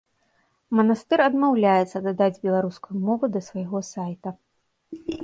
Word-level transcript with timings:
Манастыр 0.77 1.19
адмаўляецца 1.27 1.97
дадаць 2.07 2.41
беларускую 2.47 2.97
мову 3.07 3.25
да 3.35 3.39
свайго 3.49 3.79
сайта. 3.93 4.29